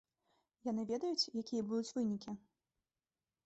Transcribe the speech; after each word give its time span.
Яны 0.69 0.85
ведаюць, 0.93 1.29
якія 1.43 1.67
будуць 1.69 1.93
вынікі? 2.01 2.31